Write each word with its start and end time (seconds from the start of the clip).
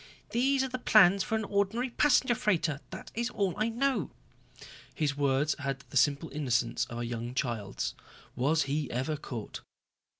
"These 0.31 0.63
are 0.63 0.67
the 0.67 0.79
plans 0.79 1.21
for 1.23 1.35
an 1.35 1.43
ordinary 1.43 1.91
passenger 1.91 2.33
freighter, 2.33 2.79
that 2.89 3.11
is 3.13 3.29
all 3.29 3.53
I 3.55 3.69
know." 3.69 4.09
His 4.95 5.15
words 5.15 5.55
had 5.59 5.81
the 5.91 5.95
simple 5.95 6.31
innocence 6.31 6.85
of 6.89 6.97
a 6.97 7.05
young 7.05 7.35
child's. 7.35 7.93
Was 8.35 8.63
he 8.63 8.89
ever 8.89 9.15
caught. 9.15 9.61